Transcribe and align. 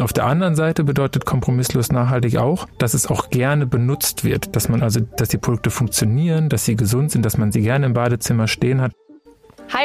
Auf 0.00 0.12
der 0.12 0.26
anderen 0.26 0.54
Seite 0.54 0.84
bedeutet 0.84 1.24
kompromisslos 1.24 1.90
nachhaltig 1.90 2.36
auch, 2.36 2.66
dass 2.78 2.94
es 2.94 3.06
auch 3.06 3.30
gerne 3.30 3.66
benutzt 3.66 4.24
wird, 4.24 4.54
dass 4.54 4.68
man 4.68 4.82
also, 4.82 5.00
dass 5.00 5.28
die 5.28 5.38
Produkte 5.38 5.70
funktionieren, 5.70 6.48
dass 6.48 6.64
sie 6.64 6.76
gesund 6.76 7.10
sind, 7.10 7.24
dass 7.24 7.38
man 7.38 7.52
sie 7.52 7.62
gerne 7.62 7.86
im 7.86 7.92
Badezimmer 7.92 8.46
stehen 8.46 8.80
hat. 8.80 8.92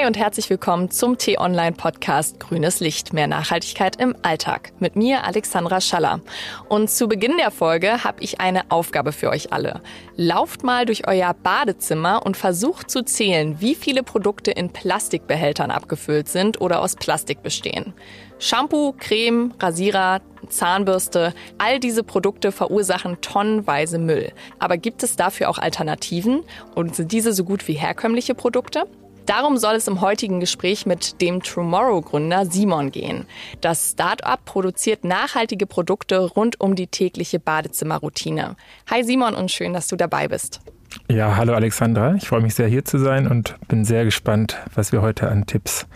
Hi 0.02 0.08
und 0.08 0.18
herzlich 0.18 0.50
willkommen 0.50 0.90
zum 0.90 1.20
T-Online-Podcast 1.20 2.40
Grünes 2.40 2.80
Licht, 2.80 3.14
mehr 3.14 3.28
Nachhaltigkeit 3.28 3.98
im 3.98 4.16
Alltag. 4.24 4.72
Mit 4.80 4.96
mir 4.96 5.26
Alexandra 5.26 5.80
Schaller. 5.80 6.22
Und 6.70 6.90
zu 6.90 7.08
Beginn 7.08 7.38
der 7.38 7.52
Folge 7.52 8.04
habe 8.04 8.24
ich 8.24 8.42
eine 8.42 8.72
Aufgabe 8.72 9.12
für 9.12 9.30
euch 9.30 9.54
alle. 9.54 9.82
Lauft 10.16 10.64
mal 10.64 10.88
durch 10.88 11.08
euer 11.08 11.36
Badezimmer 11.36 12.26
und 12.26 12.36
versucht 12.36 12.90
zu 12.90 13.04
zählen, 13.04 13.62
wie 13.62 13.76
viele 13.76 14.02
Produkte 14.02 14.50
in 14.50 14.72
Plastikbehältern 14.72 15.70
abgefüllt 15.70 16.30
sind 16.30 16.60
oder 16.62 16.82
aus 16.82 16.96
Plastik 16.96 17.44
bestehen. 17.44 17.94
Shampoo, 18.40 18.96
Creme, 18.98 19.54
Rasierer, 19.60 20.22
Zahnbürste, 20.50 21.36
all 21.60 21.80
diese 21.80 22.04
Produkte 22.04 22.52
verursachen 22.52 23.22
tonnenweise 23.22 24.00
Müll. 24.00 24.32
Aber 24.58 24.78
gibt 24.78 25.04
es 25.04 25.16
dafür 25.16 25.48
auch 25.48 25.60
Alternativen? 25.60 26.44
Und 26.74 26.96
sind 26.96 27.12
diese 27.12 27.34
so 27.34 27.44
gut 27.44 27.68
wie 27.68 27.74
herkömmliche 27.74 28.34
Produkte? 28.34 28.88
Darum 29.32 29.56
soll 29.56 29.76
es 29.76 29.88
im 29.88 30.02
heutigen 30.02 30.42
Gespräch 30.42 30.86
mit 30.86 31.22
dem 31.22 31.42
Tomorrow-Gründer 31.42 32.48
Simon 32.48 32.92
gehen. 32.92 33.28
Das 33.62 33.92
Start-up 33.92 34.44
produziert 34.44 35.06
nachhaltige 35.06 35.68
Produkte 35.68 36.20
rund 36.20 36.60
um 36.60 36.76
die 36.76 36.88
tägliche 36.88 37.40
Badezimmerroutine. 37.40 38.58
Hi 38.90 39.06
Simon 39.06 39.34
und 39.36 39.50
schön, 39.50 39.72
dass 39.72 39.88
du 39.88 39.96
dabei 39.96 40.28
bist. 40.28 40.60
Ja, 41.08 41.38
hallo 41.38 41.54
Alexandra. 41.54 42.16
Ich 42.16 42.28
freue 42.28 42.42
mich 42.42 42.56
sehr 42.56 42.68
hier 42.68 42.84
zu 42.84 42.98
sein 42.98 43.26
und 43.26 43.56
bin 43.70 43.86
sehr 43.86 44.04
gespannt, 44.04 44.58
was 44.76 44.92
wir 44.92 45.02
heute 45.02 45.30
an 45.30 45.46
Tipps 45.46 45.88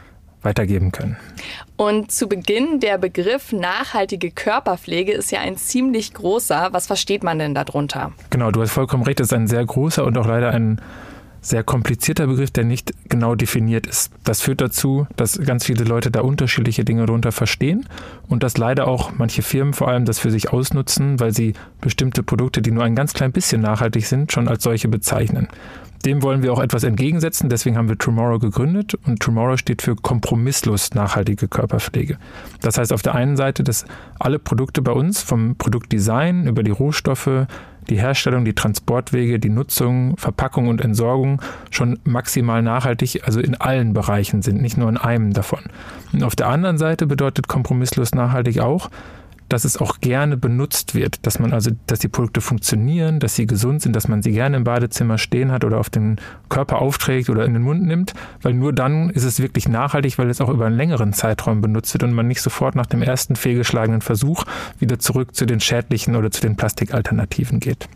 weitergeben 0.42 0.94
können. 0.94 1.18
Und 1.76 2.14
zu 2.14 2.30
Beginn 2.30 2.80
der 2.80 2.98
Begriff 2.98 3.52
nachhaltige 3.52 4.32
Körperpflege 4.32 5.12
ist 5.12 5.34
ja 5.34 5.42
ein 5.42 5.58
ziemlich 5.58 6.14
großer. 6.14 6.70
Was 6.72 6.88
versteht 6.88 7.22
man 7.22 7.38
denn 7.38 7.54
darunter? 7.54 8.14
Genau, 8.30 8.52
du 8.52 8.62
hast 8.62 8.72
vollkommen 8.72 9.04
recht, 9.04 9.20
es 9.20 9.28
ist 9.28 9.34
ein 9.34 9.48
sehr 9.48 9.66
großer 9.66 10.06
und 10.06 10.18
auch 10.18 10.26
leider 10.26 10.52
ein 10.52 10.80
sehr 11.46 11.64
komplizierter 11.64 12.26
Begriff, 12.26 12.50
der 12.50 12.64
nicht 12.64 12.92
genau 13.08 13.36
definiert 13.36 13.86
ist. 13.86 14.12
Das 14.24 14.42
führt 14.42 14.62
dazu, 14.62 15.06
dass 15.16 15.40
ganz 15.40 15.66
viele 15.66 15.84
Leute 15.84 16.10
da 16.10 16.22
unterschiedliche 16.22 16.84
Dinge 16.84 17.06
darunter 17.06 17.32
verstehen 17.32 17.88
und 18.28 18.42
dass 18.42 18.58
leider 18.58 18.88
auch 18.88 19.12
manche 19.16 19.44
Firmen 19.44 19.74
vor 19.74 19.88
allem 19.88 20.06
das 20.06 20.18
für 20.18 20.32
sich 20.32 20.52
ausnutzen, 20.52 21.20
weil 21.20 21.34
sie 21.34 21.54
bestimmte 21.82 22.24
Produkte, 22.24 22.64
die 22.64 22.72
nur 22.72 22.84
ein 22.84 22.96
ganz 22.96 23.14
klein 23.14 23.32
bisschen 23.32 23.62
nachhaltig 23.62 24.08
sind, 24.08 24.32
schon 24.32 24.48
als 24.48 24.64
solche 24.64 24.88
bezeichnen. 24.88 25.48
Dem 26.06 26.22
wollen 26.22 26.44
wir 26.44 26.54
auch 26.54 26.60
etwas 26.60 26.84
entgegensetzen, 26.84 27.50
deswegen 27.50 27.78
haben 27.78 27.90
wir 27.90 27.98
Tomorrow 27.98 28.38
gegründet 28.38 28.94
und 29.08 29.20
Tomorrow 29.20 29.58
steht 29.58 29.82
für 29.82 29.96
kompromisslos 29.96 30.94
nachhaltige 30.94 31.48
Körperpflege. 31.48 32.18
Das 32.62 32.78
heißt 32.78 32.94
auf 32.94 33.02
der 33.02 33.16
einen 33.16 33.38
Seite, 33.38 33.64
dass 33.64 33.86
alle 34.20 34.38
Produkte 34.38 34.84
bei 34.84 34.92
uns 34.92 35.24
vom 35.24 35.56
Produktdesign 35.56 36.48
über 36.48 36.62
die 36.62 36.72
Rohstoffe 36.72 37.48
die 37.90 38.00
Herstellung, 38.00 38.46
die 38.46 38.54
Transportwege, 38.54 39.40
die 39.40 39.50
Nutzung, 39.50 40.18
Verpackung 40.18 40.68
und 40.68 40.82
Entsorgung 40.82 41.42
schon 41.72 42.00
maximal 42.04 42.62
nachhaltig, 42.62 43.22
also 43.26 43.40
in 43.40 43.56
allen 43.56 43.94
Bereichen 43.94 44.42
sind, 44.42 44.62
nicht 44.62 44.78
nur 44.78 44.90
in 44.90 44.98
einem 44.98 45.34
davon. 45.34 45.62
Und 46.14 46.24
auf 46.24 46.36
der 46.36 46.48
anderen 46.48 46.78
Seite 46.78 47.06
bedeutet 47.06 47.48
kompromisslos 47.48 48.14
nachhaltig 48.14 48.60
auch, 48.60 48.90
dass 49.50 49.66
es 49.66 49.78
auch 49.78 50.00
gerne 50.00 50.38
benutzt 50.38 50.96
wird, 50.96 51.26
dass 51.26 51.40
man 51.40 51.54
also, 51.54 51.72
dass 51.88 52.00
die 52.00 52.08
Produkte 52.08 52.42
funktionieren, 52.42 53.20
dass 53.20 53.36
sie 53.36 53.46
gesund 53.46 53.82
sind, 53.82 53.96
dass 53.96 54.08
man 54.08 54.22
sie 54.22 54.32
gerne 54.32 54.58
im 54.58 54.64
Badezimmer 54.64 55.18
stehen 55.18 55.52
hat 55.52 55.64
oder 55.64 55.80
auf 55.80 55.90
den 55.90 56.18
Körper 56.50 56.82
aufträgt 56.82 57.30
oder 57.30 57.46
in 57.46 57.54
den 57.54 57.62
Mund 57.62 57.84
nimmt, 57.84 58.14
weil 58.42 58.54
nur 58.54 58.74
dann 58.74 59.10
ist 59.10 59.24
es 59.24 59.40
wirklich 59.40 59.68
nachhaltig, 59.68 60.18
weil 60.18 60.30
es 60.30 60.42
auch 60.42 60.50
über 60.50 60.66
einen 60.66 60.78
längeren 60.78 61.14
Zeitraum 61.14 61.62
benutzt 61.62 61.94
wird 61.94 62.04
und 62.04 62.14
man 62.14 62.28
nicht 62.28 62.42
sofort 62.42 62.76
nach 62.76 62.88
dem 62.88 63.02
ersten 63.02 63.36
fehlgeschlagenen 63.36 64.02
Versuch 64.02 64.46
wieder 64.80 65.00
zurück 65.00 65.36
zu 65.36 65.46
den 65.46 65.60
schädlichen 65.60 66.16
oder 66.16 66.32
zu 66.32 66.42
den 66.42 66.56
Plastikalternativen 66.56 67.60
geht. 67.60 67.88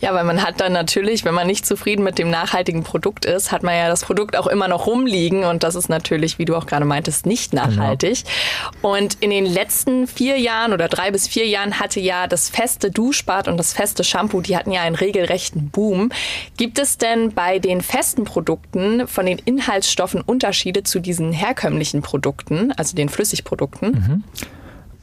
Ja, 0.00 0.14
weil 0.14 0.24
man 0.24 0.42
hat 0.42 0.60
dann 0.60 0.72
natürlich, 0.72 1.24
wenn 1.24 1.34
man 1.34 1.46
nicht 1.46 1.66
zufrieden 1.66 2.02
mit 2.02 2.18
dem 2.18 2.30
nachhaltigen 2.30 2.84
Produkt 2.84 3.26
ist, 3.26 3.52
hat 3.52 3.62
man 3.62 3.74
ja 3.74 3.88
das 3.88 4.02
Produkt 4.02 4.34
auch 4.34 4.46
immer 4.46 4.66
noch 4.66 4.86
rumliegen 4.86 5.44
und 5.44 5.62
das 5.62 5.74
ist 5.74 5.90
natürlich, 5.90 6.38
wie 6.38 6.46
du 6.46 6.56
auch 6.56 6.66
gerade 6.66 6.86
meintest, 6.86 7.26
nicht 7.26 7.50
genau. 7.50 7.66
nachhaltig. 7.66 8.24
Genau. 8.24 8.94
Und 8.96 9.18
in 9.20 9.28
den 9.28 9.44
letzten 9.44 10.06
vier 10.06 10.38
Jahren 10.38 10.72
oder 10.72 10.88
drei 10.88 11.10
bis 11.10 11.28
vier 11.28 11.46
Jahren 11.46 11.78
hatte 11.78 12.00
ja 12.00 12.26
das 12.26 12.48
feste 12.48 12.90
Duschbad 12.90 13.46
und 13.46 13.58
das 13.58 13.74
feste 13.74 14.02
Shampoo, 14.02 14.40
die 14.40 14.56
hatten 14.56 14.72
ja 14.72 14.80
einen 14.80 14.96
regelrechten 14.96 15.68
Boom. 15.68 16.10
Gibt 16.56 16.78
es 16.78 16.96
denn 16.96 17.32
bei 17.32 17.58
den 17.58 17.82
festen 17.82 18.24
Produkten 18.24 19.06
von 19.06 19.26
den 19.26 19.38
Inhaltsstoffen 19.38 20.22
Unterschiede 20.22 20.82
zu 20.82 21.00
diesen 21.00 21.32
herkömmlichen 21.32 22.00
Produkten, 22.00 22.72
also 22.72 22.96
den 22.96 23.10
Flüssigprodukten? 23.10 23.90
Mhm. 23.90 24.24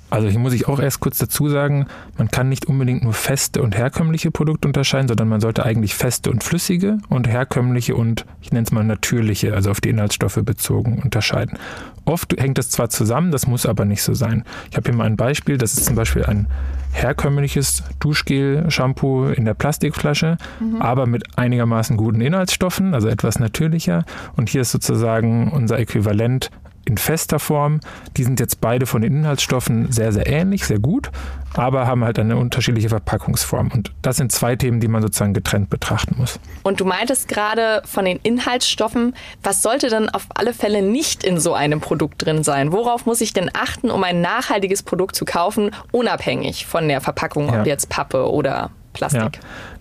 Also 0.09 0.29
hier 0.29 0.39
muss 0.39 0.53
ich 0.53 0.67
auch 0.67 0.79
erst 0.79 1.01
kurz 1.01 1.17
dazu 1.17 1.49
sagen, 1.49 1.87
man 2.17 2.29
kann 2.29 2.47
nicht 2.47 2.65
unbedingt 2.65 3.03
nur 3.03 3.13
feste 3.13 3.61
und 3.61 3.77
herkömmliche 3.77 4.31
Produkte 4.31 4.67
unterscheiden, 4.67 5.07
sondern 5.09 5.27
man 5.27 5.41
sollte 5.41 5.65
eigentlich 5.65 5.95
feste 5.95 6.31
und 6.31 6.43
flüssige 6.43 6.97
und 7.09 7.27
herkömmliche 7.27 7.95
und 7.95 8.25
ich 8.41 8.51
nenne 8.51 8.63
es 8.63 8.71
mal 8.71 8.83
natürliche, 8.83 9.53
also 9.53 9.71
auf 9.71 9.81
die 9.81 9.89
Inhaltsstoffe 9.89 10.39
bezogen 10.43 11.01
unterscheiden. 11.03 11.57
Oft 12.05 12.39
hängt 12.39 12.57
das 12.57 12.69
zwar 12.69 12.89
zusammen, 12.89 13.31
das 13.31 13.47
muss 13.47 13.65
aber 13.65 13.83
nicht 13.83 14.01
so 14.01 14.13
sein. 14.13 14.45
Ich 14.71 14.77
habe 14.77 14.89
hier 14.89 14.97
mal 14.97 15.03
ein 15.03 15.17
Beispiel, 15.17 15.57
das 15.57 15.73
ist 15.73 15.85
zum 15.85 15.95
Beispiel 15.95 16.23
ein 16.23 16.47
herkömmliches 16.93 17.83
Duschgel-Shampoo 17.99 19.27
in 19.27 19.43
der 19.43 19.53
Plastikflasche, 19.53 20.37
mhm. 20.61 20.81
aber 20.81 21.05
mit 21.05 21.37
einigermaßen 21.37 21.97
guten 21.97 22.21
Inhaltsstoffen, 22.21 22.93
also 22.93 23.09
etwas 23.09 23.39
natürlicher. 23.39 24.05
Und 24.37 24.47
hier 24.49 24.61
ist 24.61 24.71
sozusagen 24.71 25.51
unser 25.51 25.77
Äquivalent 25.79 26.49
in 26.87 26.97
fester 26.97 27.39
Form. 27.39 27.79
Die 28.15 28.23
sind 28.23 28.39
jetzt 28.39 28.61
beide 28.61 28.85
von 28.85 29.01
den 29.01 29.13
Inhaltsstoffen 29.17 29.91
sehr, 29.91 30.11
sehr 30.11 30.25
ähnlich, 30.27 30.65
sehr 30.65 30.79
gut, 30.79 31.11
aber 31.53 31.85
haben 31.85 32.03
halt 32.03 32.17
eine 32.17 32.37
unterschiedliche 32.37 32.89
Verpackungsform. 32.89 33.71
Und 33.71 33.91
das 34.01 34.17
sind 34.17 34.31
zwei 34.31 34.55
Themen, 34.55 34.79
die 34.79 34.87
man 34.87 35.01
sozusagen 35.01 35.33
getrennt 35.33 35.69
betrachten 35.69 36.15
muss. 36.17 36.39
Und 36.63 36.79
du 36.79 36.85
meintest 36.85 37.27
gerade 37.27 37.81
von 37.85 38.05
den 38.05 38.19
Inhaltsstoffen, 38.23 39.15
was 39.43 39.61
sollte 39.61 39.89
denn 39.89 40.09
auf 40.09 40.27
alle 40.33 40.53
Fälle 40.53 40.81
nicht 40.81 41.23
in 41.23 41.39
so 41.39 41.53
einem 41.53 41.81
Produkt 41.81 42.25
drin 42.25 42.43
sein? 42.43 42.71
Worauf 42.71 43.05
muss 43.05 43.21
ich 43.21 43.33
denn 43.33 43.51
achten, 43.53 43.91
um 43.91 44.03
ein 44.03 44.21
nachhaltiges 44.21 44.83
Produkt 44.83 45.15
zu 45.15 45.25
kaufen, 45.25 45.71
unabhängig 45.91 46.65
von 46.65 46.87
der 46.87 47.01
Verpackung, 47.01 47.51
ja. 47.51 47.59
ob 47.59 47.67
jetzt 47.67 47.89
Pappe 47.89 48.29
oder 48.31 48.71
Plastik? 48.97 49.21
Ja, 49.21 49.29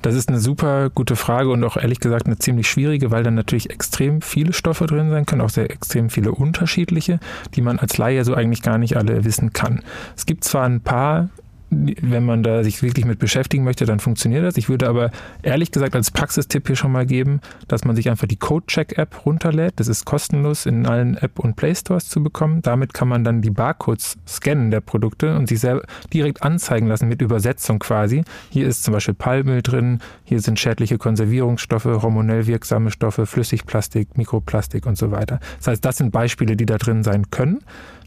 das 0.02 0.14
ist 0.14 0.28
eine 0.28 0.38
super 0.38 0.90
gute 0.90 1.16
Frage 1.16 1.50
und 1.50 1.64
auch 1.64 1.76
ehrlich 1.76 2.00
gesagt 2.00 2.26
eine 2.26 2.38
ziemlich 2.38 2.68
schwierige, 2.68 3.10
weil 3.10 3.22
dann 3.22 3.34
natürlich 3.34 3.70
extrem 3.70 4.22
viele 4.22 4.52
Stoffe 4.52 4.86
drin 4.86 5.10
sein 5.10 5.26
können, 5.26 5.40
auch 5.40 5.50
sehr 5.50 5.70
extrem 5.70 6.10
viele 6.10 6.32
unterschiedliche, 6.32 7.18
die 7.54 7.62
man 7.62 7.78
als 7.78 7.98
Laie 7.98 8.24
so 8.24 8.34
eigentlich 8.34 8.62
gar 8.62 8.78
nicht 8.78 8.96
alle 8.96 9.24
wissen 9.24 9.52
kann. 9.52 9.82
Es 10.16 10.26
gibt 10.26 10.44
zwar 10.44 10.64
ein 10.64 10.80
paar 10.80 11.28
wenn 11.70 12.24
man 12.24 12.42
da 12.42 12.62
sich 12.62 12.82
wirklich 12.82 13.04
mit 13.04 13.18
beschäftigen 13.18 13.64
möchte, 13.64 13.86
dann 13.86 13.98
funktioniert 13.98 14.44
das. 14.44 14.56
Ich 14.56 14.68
würde 14.68 14.88
aber 14.88 15.10
ehrlich 15.42 15.72
gesagt 15.72 15.96
als 15.96 16.10
Praxistipp 16.10 16.66
hier 16.68 16.76
schon 16.76 16.92
mal 16.92 17.06
geben, 17.06 17.40
dass 17.66 17.84
man 17.84 17.96
sich 17.96 18.08
einfach 18.08 18.28
die 18.28 18.36
CodeCheck-App 18.36 19.26
runterlädt. 19.26 19.74
Das 19.76 19.88
ist 19.88 20.04
kostenlos 20.04 20.66
in 20.66 20.86
allen 20.86 21.16
App- 21.16 21.40
und 21.40 21.56
Play-Stores 21.56 22.08
zu 22.08 22.22
bekommen. 22.22 22.62
Damit 22.62 22.94
kann 22.94 23.08
man 23.08 23.24
dann 23.24 23.42
die 23.42 23.50
Barcodes 23.50 24.16
scannen 24.28 24.70
der 24.70 24.80
Produkte 24.80 25.36
und 25.36 25.48
sich 25.48 25.60
selber 25.60 25.82
direkt 26.12 26.42
anzeigen 26.42 26.86
lassen 26.86 27.08
mit 27.08 27.20
Übersetzung 27.20 27.80
quasi. 27.80 28.22
Hier 28.50 28.68
ist 28.68 28.84
zum 28.84 28.94
Beispiel 28.94 29.14
Palmöl 29.14 29.62
drin, 29.62 29.98
hier 30.24 30.40
sind 30.40 30.60
schädliche 30.60 30.98
Konservierungsstoffe, 30.98 31.84
hormonell 31.84 32.46
wirksame 32.46 32.90
Stoffe, 32.90 33.26
Flüssigplastik, 33.26 34.16
Mikroplastik 34.16 34.86
und 34.86 34.96
so 34.96 35.10
weiter. 35.10 35.40
Das 35.58 35.68
heißt, 35.68 35.84
das 35.84 35.96
sind 35.96 36.12
Beispiele, 36.12 36.56
die 36.56 36.66
da 36.66 36.78
drin 36.78 37.02
sein 37.02 37.30
können. 37.30 37.60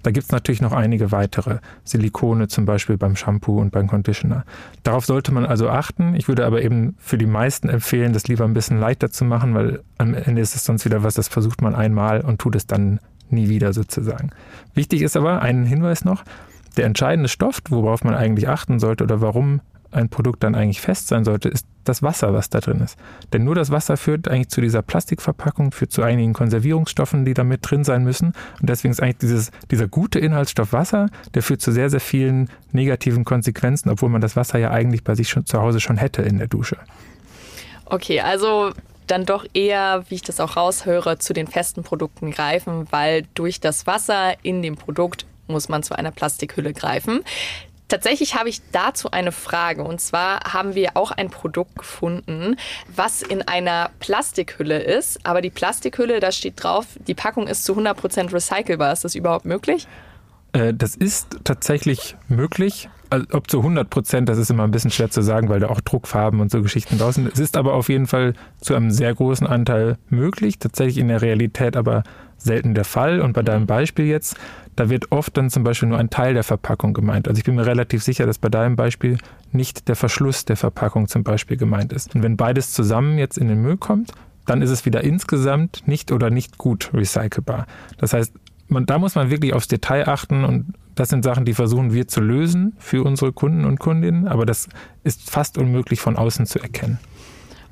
Da 0.04 0.12
gibt 0.12 0.26
es 0.26 0.32
natürlich 0.32 0.62
noch 0.62 0.72
einige 0.72 1.12
weitere. 1.12 1.60
Silikone 1.84 2.48
zum 2.48 2.66
Beispiel 2.66 2.98
beim 2.98 3.16
Shampoo 3.16 3.60
und 3.60 3.72
beim 3.72 3.88
Conditioner. 3.88 4.46
Darauf 4.84 5.06
sollte 5.06 5.32
man 5.32 5.46
also 5.46 5.70
achten. 5.70 6.16
Ich 6.16 6.28
würde 6.28 6.46
aber 6.46 6.62
eben 6.62 6.96
für 7.00 7.18
die 7.18 7.26
meisten 7.26 7.70
empfehlen, 7.70 8.14
das 8.14 8.28
lieber 8.28 8.46
ein 8.46 8.54
bisschen 8.54 8.80
leichter 8.80 9.12
zu 9.12 9.26
machen, 9.26 9.54
weil 9.56 9.82
am 9.98 10.14
Ende 10.14 10.42
ist 10.42 10.56
es 10.56 10.64
sonst 10.64 10.86
wieder 10.86 11.04
was, 11.04 11.16
das 11.16 11.28
versucht 11.28 11.62
man 11.62 11.76
einmal 11.76 12.22
und 12.22 12.40
tut 12.40 12.56
es 12.56 12.68
dann 12.68 13.00
nie 13.30 13.50
wieder 13.50 13.74
sozusagen. 13.74 14.32
Wichtig 14.74 15.02
ist 15.02 15.18
aber, 15.18 15.42
ein 15.42 15.66
Hinweis 15.66 16.06
noch, 16.06 16.24
der 16.78 16.86
entscheidende 16.86 17.30
Stoff, 17.30 17.60
worauf 17.70 18.04
man 18.04 18.16
eigentlich 18.16 18.48
achten 18.48 18.80
sollte 18.80 19.04
oder 19.04 19.22
warum 19.22 19.62
ein 19.92 20.10
Produkt 20.10 20.44
dann 20.44 20.56
eigentlich 20.56 20.82
fest 20.82 21.08
sein 21.08 21.24
sollte, 21.26 21.50
ist 21.50 21.66
das 21.90 22.02
Wasser, 22.02 22.34
was 22.34 22.50
da 22.50 22.60
drin 22.60 22.80
ist. 22.82 22.98
Denn 23.34 23.44
nur 23.44 23.56
das 23.56 23.72
Wasser 23.72 23.98
führt 23.98 24.28
eigentlich 24.28 24.50
zu 24.50 24.62
dieser 24.62 24.82
Plastikverpackung, 24.82 25.72
führt 25.72 25.92
zu 25.92 26.04
einigen 26.04 26.34
Konservierungsstoffen, 26.34 27.26
die 27.26 27.34
da 27.34 27.44
mit 27.44 27.70
drin 27.70 27.84
sein 27.84 28.04
müssen. 28.04 28.34
Und 28.62 28.70
deswegen 28.70 28.92
ist 28.92 29.02
eigentlich 29.02 29.18
dieses, 29.18 29.52
dieser 29.72 29.88
gute 29.88 30.20
Inhaltsstoff 30.20 30.72
Wasser, 30.72 31.08
der 31.34 31.44
führt 31.44 31.62
zu 31.62 31.72
sehr, 31.72 31.90
sehr 31.90 32.00
vielen 32.00 32.50
negativen 32.72 33.26
Konsequenzen, 33.26 33.90
obwohl 33.90 34.10
man 34.10 34.22
das 34.22 34.36
Wasser 34.36 34.60
ja 34.60 34.72
eigentlich 34.72 35.04
bei 35.04 35.16
sich 35.16 35.30
schon 35.30 35.46
zu 35.46 35.60
Hause 35.60 35.80
schon 35.80 35.98
hätte 35.98 36.22
in 36.22 36.38
der 36.38 36.48
Dusche. 36.48 36.78
Okay, 37.86 38.22
also 38.22 38.72
dann 39.08 39.26
doch 39.26 39.46
eher, 39.54 40.04
wie 40.10 40.16
ich 40.16 40.22
das 40.22 40.40
auch 40.40 40.56
raushöre, 40.56 41.18
zu 41.18 41.34
den 41.34 41.48
festen 41.48 41.84
Produkten 41.84 42.32
greifen, 42.32 42.88
weil 42.92 43.24
durch 43.34 43.60
das 43.60 43.88
Wasser 43.88 44.34
in 44.44 44.62
dem 44.62 44.76
Produkt 44.76 45.26
muss 45.48 45.68
man 45.68 45.82
zu 45.82 45.98
einer 45.98 46.12
Plastikhülle 46.12 46.74
greifen. 46.74 47.22
Tatsächlich 47.90 48.36
habe 48.36 48.50
ich 48.50 48.62
dazu 48.72 49.12
eine 49.12 49.32
Frage. 49.32 49.84
Und 49.84 50.00
zwar 50.00 50.54
haben 50.54 50.76
wir 50.76 50.96
auch 50.96 51.12
ein 51.12 51.30
Produkt 51.30 51.76
gefunden, 51.76 52.56
was 52.88 53.22
in 53.22 53.42
einer 53.42 53.90
Plastikhülle 54.00 54.80
ist. 54.80 55.26
Aber 55.26 55.42
die 55.42 55.50
Plastikhülle, 55.50 56.20
da 56.20 56.32
steht 56.32 56.64
drauf, 56.64 56.86
die 57.08 57.16
Packung 57.16 57.48
ist 57.48 57.66
zu 57.66 57.74
100% 57.74 58.32
recycelbar. 58.32 58.94
Ist 58.94 59.04
das 59.04 59.16
überhaupt 59.16 59.46
möglich? 59.46 59.88
Äh, 60.54 60.74
das 60.74 60.96
ist 60.96 61.40
tatsächlich 61.44 62.16
möglich. 62.28 62.90
Also, 63.10 63.26
ob 63.32 63.50
zu 63.50 63.60
100 63.60 63.90
Prozent, 63.90 64.30
das 64.30 64.38
ist 64.38 64.52
immer 64.52 64.64
ein 64.64 64.72
bisschen 64.72 64.92
schwer 64.92 65.10
zu 65.10 65.22
sagen, 65.22 65.50
weil 65.50 65.60
da 65.60 65.70
auch 65.70 65.82
Druckfarben 65.82 66.40
und 66.40 66.52
so 66.52 66.62
Geschichten 66.62 66.98
draußen 66.98 67.24
sind. 67.24 67.34
Es 67.34 67.40
ist 67.40 67.58
aber 67.58 67.74
auf 67.74 67.90
jeden 67.90 68.08
Fall 68.08 68.34
zu 68.62 68.76
einem 68.76 68.92
sehr 68.92 69.14
großen 69.14 69.48
Anteil 69.48 69.98
möglich, 70.10 70.60
tatsächlich 70.60 70.98
in 70.98 71.08
der 71.08 71.22
Realität 71.22 71.76
aber 71.76 72.04
selten 72.38 72.74
der 72.74 72.86
Fall. 72.86 73.22
Und 73.22 73.34
bei 73.34 73.42
deinem 73.42 73.66
Beispiel 73.66 74.06
jetzt, 74.06 74.38
da 74.76 74.90
wird 74.90 75.12
oft 75.12 75.36
dann 75.38 75.50
zum 75.50 75.64
Beispiel 75.64 75.90
nur 75.90 75.98
ein 75.98 76.10
Teil 76.10 76.34
der 76.34 76.44
Verpackung 76.44 76.94
gemeint. 76.94 77.28
Also 77.28 77.40
ich 77.40 77.44
bin 77.44 77.56
mir 77.56 77.66
relativ 77.66 78.04
sicher, 78.04 78.26
dass 78.26 78.38
bei 78.38 78.50
deinem 78.50 78.76
Beispiel 78.76 79.18
nicht 79.52 79.88
der 79.88 79.96
Verschluss 79.96 80.46
der 80.46 80.56
Verpackung 80.56 81.08
zum 81.08 81.24
Beispiel 81.24 81.58
gemeint 81.58 81.92
ist. 81.92 82.16
Und 82.16 82.24
wenn 82.24 82.38
beides 82.38 82.72
zusammen 82.72 83.18
jetzt 83.18 83.38
in 83.38 83.48
den 83.48 83.62
Müll 83.62 83.78
kommt, 83.78 84.12
dann 84.46 84.62
ist 84.62 84.70
es 84.70 84.86
wieder 84.86 85.04
insgesamt 85.04 85.84
nicht 85.86 86.12
oder 86.12 86.30
nicht 86.30 86.58
gut 86.58 86.92
recycelbar. 86.94 87.68
Das 87.98 88.14
heißt, 88.14 88.34
man, 88.70 88.86
da 88.86 88.98
muss 88.98 89.16
man 89.16 89.30
wirklich 89.30 89.54
aufs 89.54 89.68
Detail 89.68 90.08
achten 90.08 90.44
und 90.44 90.74
das 90.96 91.10
sind 91.10 91.24
Sachen, 91.24 91.46
die 91.46 91.54
versuchen 91.54 91.94
wir 91.94 92.08
zu 92.08 92.22
lösen 92.22 92.74
für 92.78 93.04
unsere 93.04 93.32
Kunden 93.32 93.66
und 93.66 93.80
Kundinnen, 93.80 94.28
aber 94.28 94.46
das 94.46 94.68
ist 95.04 95.30
fast 95.30 95.58
unmöglich 95.58 96.02
von 96.02 96.18
außen 96.18 96.46
zu 96.46 96.60
erkennen. 96.60 97.00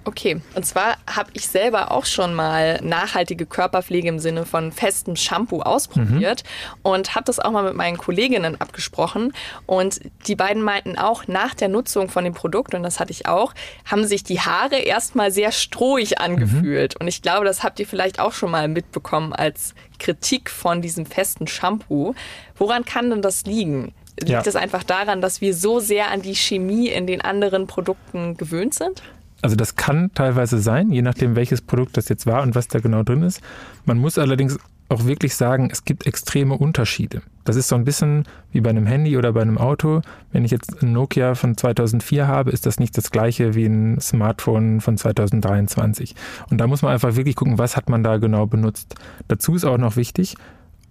Okay, 0.07 0.39
und 0.55 0.65
zwar 0.65 0.95
habe 1.05 1.31
ich 1.33 1.49
selber 1.49 1.91
auch 1.91 2.05
schon 2.05 2.33
mal 2.33 2.79
nachhaltige 2.81 3.45
Körperpflege 3.45 4.07
im 4.07 4.19
Sinne 4.19 4.45
von 4.45 4.71
festem 4.71 5.17
Shampoo 5.17 5.59
ausprobiert 5.59 6.45
mhm. 6.45 6.79
und 6.93 7.13
habe 7.13 7.25
das 7.25 7.39
auch 7.39 7.51
mal 7.51 7.63
mit 7.65 7.73
meinen 7.73 7.97
Kolleginnen 7.97 8.61
abgesprochen. 8.61 9.33
Und 9.65 9.99
die 10.27 10.37
beiden 10.37 10.61
meinten 10.61 10.97
auch, 10.97 11.27
nach 11.27 11.53
der 11.53 11.67
Nutzung 11.67 12.07
von 12.07 12.23
dem 12.23 12.33
Produkt, 12.33 12.73
und 12.73 12.83
das 12.83 13.01
hatte 13.01 13.11
ich 13.11 13.27
auch, 13.27 13.53
haben 13.83 14.05
sich 14.05 14.23
die 14.23 14.39
Haare 14.39 14.77
erstmal 14.77 15.29
sehr 15.29 15.51
strohig 15.51 16.21
angefühlt. 16.21 16.93
Mhm. 16.93 17.01
Und 17.01 17.07
ich 17.09 17.21
glaube, 17.21 17.43
das 17.43 17.63
habt 17.63 17.77
ihr 17.81 17.85
vielleicht 17.85 18.21
auch 18.21 18.31
schon 18.31 18.51
mal 18.51 18.69
mitbekommen 18.69 19.33
als 19.33 19.75
Kritik 19.99 20.49
von 20.49 20.81
diesem 20.81 21.05
festen 21.05 21.47
Shampoo. 21.47 22.15
Woran 22.55 22.85
kann 22.85 23.09
denn 23.09 23.21
das 23.21 23.43
liegen? 23.43 23.93
Liegt 24.19 24.31
ja. 24.31 24.41
es 24.43 24.55
einfach 24.55 24.83
daran, 24.83 25.19
dass 25.19 25.41
wir 25.41 25.53
so 25.53 25.81
sehr 25.81 26.09
an 26.11 26.21
die 26.21 26.33
Chemie 26.33 26.87
in 26.87 27.07
den 27.07 27.19
anderen 27.19 27.67
Produkten 27.67 28.37
gewöhnt 28.37 28.73
sind? 28.73 29.03
Also 29.41 29.55
das 29.55 29.75
kann 29.75 30.11
teilweise 30.13 30.59
sein, 30.59 30.91
je 30.91 31.01
nachdem, 31.01 31.35
welches 31.35 31.61
Produkt 31.61 31.97
das 31.97 32.09
jetzt 32.09 32.25
war 32.25 32.41
und 32.41 32.55
was 32.55 32.67
da 32.67 32.79
genau 32.79 33.03
drin 33.03 33.23
ist. 33.23 33.41
Man 33.85 33.97
muss 33.97 34.17
allerdings 34.17 34.57
auch 34.89 35.05
wirklich 35.05 35.35
sagen, 35.35 35.69
es 35.71 35.83
gibt 35.83 36.07
extreme 36.07 36.55
Unterschiede. 36.57 37.21
Das 37.43 37.55
ist 37.55 37.67
so 37.67 37.75
ein 37.75 37.83
bisschen 37.83 38.23
wie 38.51 38.61
bei 38.61 38.69
einem 38.69 38.85
Handy 38.85 39.17
oder 39.17 39.33
bei 39.33 39.41
einem 39.41 39.57
Auto. 39.57 40.01
Wenn 40.31 40.45
ich 40.45 40.51
jetzt 40.51 40.81
ein 40.81 40.93
Nokia 40.93 41.35
von 41.35 41.57
2004 41.57 42.27
habe, 42.27 42.51
ist 42.51 42.65
das 42.65 42.79
nicht 42.79 42.97
das 42.97 43.11
gleiche 43.11 43.53
wie 43.53 43.65
ein 43.65 43.99
Smartphone 43.99 44.79
von 44.79 44.97
2023. 44.97 46.15
Und 46.49 46.59
da 46.59 46.67
muss 46.67 46.81
man 46.81 46.93
einfach 46.93 47.15
wirklich 47.15 47.35
gucken, 47.35 47.57
was 47.57 47.75
hat 47.75 47.89
man 47.89 48.03
da 48.03 48.17
genau 48.17 48.45
benutzt. 48.45 48.95
Dazu 49.27 49.55
ist 49.55 49.65
auch 49.65 49.77
noch 49.77 49.97
wichtig, 49.97 50.35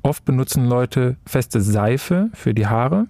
oft 0.03 0.25
benutzen 0.25 0.67
Leute 0.67 1.17
feste 1.27 1.61
Seife 1.61 2.29
für 2.35 2.53
die 2.53 2.67
Haare. 2.67 3.07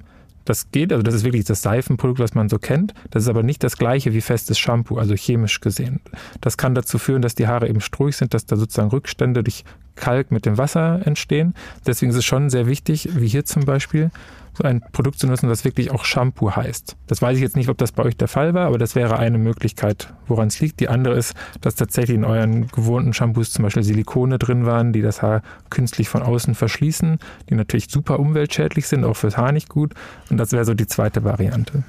Das 0.46 0.70
geht, 0.70 0.92
also 0.92 1.02
das 1.02 1.14
ist 1.14 1.24
wirklich 1.24 1.44
das 1.44 1.60
Seifenprodukt, 1.60 2.20
was 2.20 2.34
man 2.34 2.48
so 2.48 2.58
kennt. 2.58 2.94
Das 3.10 3.24
ist 3.24 3.28
aber 3.28 3.42
nicht 3.42 3.62
das 3.62 3.76
gleiche 3.76 4.14
wie 4.14 4.20
festes 4.22 4.58
Shampoo, 4.58 4.96
also 4.96 5.14
chemisch 5.14 5.60
gesehen. 5.60 6.00
Das 6.40 6.56
kann 6.56 6.74
dazu 6.74 6.98
führen, 6.98 7.20
dass 7.20 7.34
die 7.34 7.48
Haare 7.48 7.68
eben 7.68 7.80
struhig 7.80 8.16
sind, 8.16 8.32
dass 8.32 8.46
da 8.46 8.56
sozusagen 8.56 8.88
Rückstände 8.88 9.42
durch 9.42 9.64
Kalk 9.96 10.30
mit 10.30 10.46
dem 10.46 10.58
Wasser 10.58 11.00
entstehen. 11.04 11.54
Deswegen 11.86 12.10
ist 12.10 12.18
es 12.18 12.24
schon 12.24 12.50
sehr 12.50 12.66
wichtig, 12.66 13.08
wie 13.16 13.28
hier 13.28 13.44
zum 13.44 13.64
Beispiel, 13.64 14.10
so 14.56 14.64
ein 14.64 14.80
Produkt 14.92 15.18
zu 15.18 15.26
nutzen, 15.26 15.48
das 15.48 15.64
wirklich 15.64 15.90
auch 15.90 16.04
Shampoo 16.04 16.50
heißt. 16.50 16.96
Das 17.06 17.20
weiß 17.20 17.36
ich 17.36 17.42
jetzt 17.42 17.56
nicht, 17.56 17.68
ob 17.68 17.76
das 17.76 17.92
bei 17.92 18.04
euch 18.04 18.16
der 18.16 18.28
Fall 18.28 18.54
war, 18.54 18.66
aber 18.66 18.78
das 18.78 18.94
wäre 18.94 19.18
eine 19.18 19.38
Möglichkeit, 19.38 20.14
woran 20.26 20.48
es 20.48 20.60
liegt. 20.60 20.80
Die 20.80 20.88
andere 20.88 21.14
ist, 21.14 21.34
dass 21.60 21.74
tatsächlich 21.74 22.16
in 22.16 22.24
euren 22.24 22.68
gewohnten 22.68 23.12
Shampoos 23.12 23.52
zum 23.52 23.64
Beispiel 23.64 23.82
Silikone 23.82 24.38
drin 24.38 24.64
waren, 24.64 24.92
die 24.92 25.02
das 25.02 25.20
Haar 25.20 25.42
künstlich 25.68 26.08
von 26.08 26.22
außen 26.22 26.54
verschließen, 26.54 27.18
die 27.50 27.54
natürlich 27.54 27.88
super 27.90 28.18
umweltschädlich 28.18 28.88
sind, 28.88 29.04
auch 29.04 29.16
fürs 29.16 29.36
Haar 29.36 29.52
nicht 29.52 29.68
gut. 29.68 29.92
Und 30.30 30.38
das 30.38 30.52
wäre 30.52 30.64
so 30.64 30.72
die 30.72 30.86
zweite 30.86 31.22
Variante. 31.22 31.84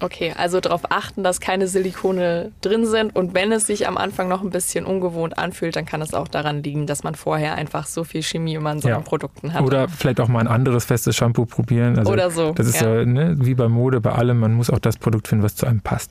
Okay, 0.00 0.34
also 0.36 0.60
darauf 0.60 0.82
achten, 0.90 1.22
dass 1.24 1.40
keine 1.40 1.66
Silikone 1.68 2.52
drin 2.60 2.86
sind. 2.86 3.14
Und 3.16 3.34
wenn 3.34 3.52
es 3.52 3.66
sich 3.66 3.88
am 3.88 3.96
Anfang 3.96 4.28
noch 4.28 4.42
ein 4.42 4.50
bisschen 4.50 4.84
ungewohnt 4.84 5.38
anfühlt, 5.38 5.76
dann 5.76 5.86
kann 5.86 6.02
es 6.02 6.14
auch 6.14 6.28
daran 6.28 6.62
liegen, 6.62 6.86
dass 6.86 7.02
man 7.02 7.14
vorher 7.14 7.54
einfach 7.54 7.86
so 7.86 8.04
viel 8.04 8.22
Chemie 8.22 8.54
immer 8.54 8.72
in 8.72 8.80
seinen 8.80 8.92
ja. 8.92 9.00
Produkten 9.00 9.54
hat. 9.54 9.62
Oder 9.62 9.88
vielleicht 9.88 10.20
auch 10.20 10.28
mal 10.28 10.40
ein 10.40 10.48
anderes 10.48 10.84
festes 10.84 11.16
Shampoo 11.16 11.46
probieren. 11.46 11.98
Also 11.98 12.12
Oder 12.12 12.30
so. 12.30 12.52
Das 12.52 12.66
ist 12.66 12.80
ja, 12.80 12.96
ja 12.96 13.04
ne, 13.04 13.36
wie 13.40 13.54
bei 13.54 13.68
Mode, 13.68 14.00
bei 14.00 14.12
allem. 14.12 14.38
Man 14.38 14.54
muss 14.54 14.70
auch 14.70 14.78
das 14.78 14.98
Produkt 14.98 15.28
finden, 15.28 15.44
was 15.44 15.56
zu 15.56 15.66
einem 15.66 15.80
passt. 15.80 16.10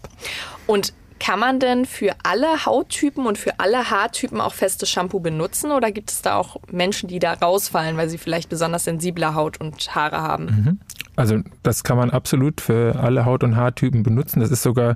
Und 0.68 0.94
kann 1.20 1.40
man 1.40 1.60
denn 1.60 1.86
für 1.86 2.14
alle 2.24 2.66
Hauttypen 2.66 3.26
und 3.26 3.38
für 3.38 3.60
alle 3.60 3.90
Haartypen 3.90 4.42
auch 4.42 4.54
festes 4.54 4.90
Shampoo 4.90 5.20
benutzen 5.20 5.72
oder 5.72 5.92
gibt 5.92 6.12
es 6.12 6.22
da 6.22 6.36
auch 6.36 6.58
Menschen, 6.72 7.08
die 7.08 7.20
da 7.20 7.34
rausfallen, 7.34 7.96
weil 7.98 8.10
sie 8.10 8.18
vielleicht 8.18 8.50
besonders 8.50 8.84
sensible 8.84 9.34
Haut 9.34 9.60
und 9.62 9.96
Haare 9.96 10.22
haben? 10.22 10.46
Mhm. 10.46 10.80
Also 11.16 11.40
das 11.64 11.84
kann 11.84 11.98
man 11.98 12.10
absolut 12.10 12.62
für 12.62 13.00
alle 13.00 13.26
Haut- 13.26 13.44
und 13.44 13.56
Haartypen 13.56 14.04
benutzen. 14.04 14.40
Das 14.40 14.52
ist 14.52 14.64
sogar, 14.64 14.96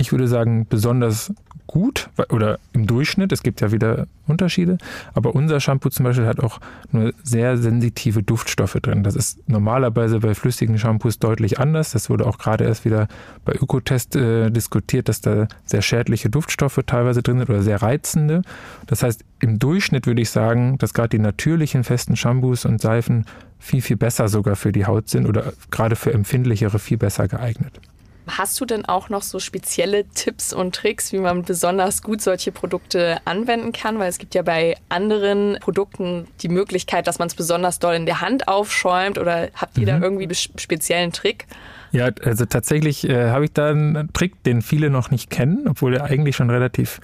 ich 0.00 0.12
würde 0.12 0.28
sagen, 0.28 0.66
besonders 0.68 1.32
gut 1.70 2.10
oder 2.30 2.58
im 2.72 2.88
Durchschnitt. 2.88 3.30
Es 3.30 3.44
gibt 3.44 3.60
ja 3.60 3.70
wieder 3.70 4.08
Unterschiede. 4.26 4.78
Aber 5.14 5.36
unser 5.36 5.60
Shampoo 5.60 5.88
zum 5.88 6.04
Beispiel 6.04 6.26
hat 6.26 6.40
auch 6.40 6.58
nur 6.90 7.12
sehr 7.22 7.58
sensitive 7.58 8.24
Duftstoffe 8.24 8.78
drin. 8.82 9.04
Das 9.04 9.14
ist 9.14 9.38
normalerweise 9.48 10.18
bei 10.18 10.34
flüssigen 10.34 10.78
Shampoos 10.78 11.20
deutlich 11.20 11.60
anders. 11.60 11.92
Das 11.92 12.10
wurde 12.10 12.26
auch 12.26 12.38
gerade 12.38 12.64
erst 12.64 12.84
wieder 12.84 13.06
bei 13.44 13.52
Ökotest 13.52 14.16
äh, 14.16 14.50
diskutiert, 14.50 15.08
dass 15.08 15.20
da 15.20 15.46
sehr 15.64 15.82
schädliche 15.82 16.28
Duftstoffe 16.28 16.80
teilweise 16.86 17.22
drin 17.22 17.38
sind 17.38 17.50
oder 17.50 17.62
sehr 17.62 17.80
reizende. 17.80 18.42
Das 18.88 19.04
heißt, 19.04 19.24
im 19.38 19.60
Durchschnitt 19.60 20.08
würde 20.08 20.22
ich 20.22 20.30
sagen, 20.30 20.76
dass 20.78 20.92
gerade 20.92 21.10
die 21.10 21.20
natürlichen 21.20 21.84
festen 21.84 22.16
Shampoos 22.16 22.64
und 22.64 22.80
Seifen 22.80 23.26
viel, 23.60 23.80
viel 23.80 23.96
besser 23.96 24.28
sogar 24.28 24.56
für 24.56 24.72
die 24.72 24.86
Haut 24.86 25.08
sind 25.08 25.26
oder 25.26 25.52
gerade 25.70 25.94
für 25.94 26.12
empfindlichere 26.12 26.80
viel 26.80 26.96
besser 26.96 27.28
geeignet. 27.28 27.80
Hast 28.36 28.60
du 28.60 28.64
denn 28.64 28.84
auch 28.84 29.08
noch 29.08 29.22
so 29.22 29.38
spezielle 29.38 30.04
Tipps 30.08 30.52
und 30.52 30.74
Tricks, 30.74 31.12
wie 31.12 31.18
man 31.18 31.42
besonders 31.42 32.02
gut 32.02 32.20
solche 32.20 32.52
Produkte 32.52 33.18
anwenden 33.24 33.72
kann? 33.72 33.98
Weil 33.98 34.08
es 34.08 34.18
gibt 34.18 34.34
ja 34.34 34.42
bei 34.42 34.76
anderen 34.88 35.58
Produkten 35.60 36.26
die 36.42 36.48
Möglichkeit, 36.48 37.06
dass 37.06 37.18
man 37.18 37.28
es 37.28 37.34
besonders 37.34 37.78
doll 37.78 37.94
in 37.94 38.06
der 38.06 38.20
Hand 38.20 38.48
aufschäumt 38.48 39.18
oder 39.18 39.48
habt 39.54 39.78
ihr 39.78 39.82
mhm. 39.82 40.00
da 40.00 40.06
irgendwie 40.06 40.24
einen 40.24 40.34
speziellen 40.34 41.12
Trick? 41.12 41.46
Ja, 41.92 42.10
also 42.24 42.44
tatsächlich 42.44 43.08
äh, 43.08 43.30
habe 43.30 43.46
ich 43.46 43.52
da 43.52 43.70
einen 43.70 44.12
Trick, 44.12 44.42
den 44.44 44.62
viele 44.62 44.90
noch 44.90 45.10
nicht 45.10 45.30
kennen, 45.30 45.66
obwohl 45.68 45.96
er 45.96 46.04
eigentlich 46.04 46.36
schon 46.36 46.50
relativ 46.50 47.00